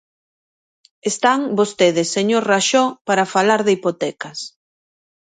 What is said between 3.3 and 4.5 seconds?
falar de hipotecas.